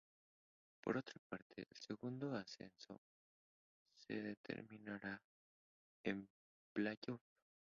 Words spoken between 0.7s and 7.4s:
Por otra parte el segundo ascenso se determinará en playoff.